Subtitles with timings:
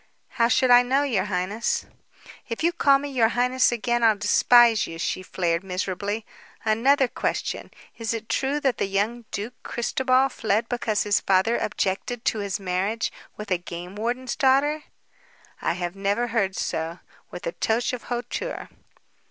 [0.29, 1.85] "How should I know, your highness?"
[2.49, 6.25] "If you call me 'your highness' again I'll despise you," she flared miserably.
[6.65, 7.69] "Another question.
[7.99, 12.59] Is it true that the young Duke Christobal fled because his father objected to his
[12.59, 14.85] marriage with a game warden's daughter?"
[15.61, 16.97] "I have never heard so,"
[17.29, 18.69] with a touch of hauteur.